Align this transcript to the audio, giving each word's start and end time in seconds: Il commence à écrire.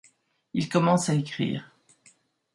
Il 0.55 0.67
commence 0.67 1.09
à 1.09 1.13
écrire. 1.13 1.75